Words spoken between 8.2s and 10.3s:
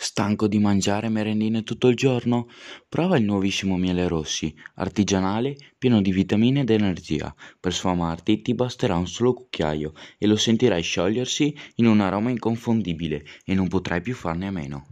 ti basterà un solo cucchiaio e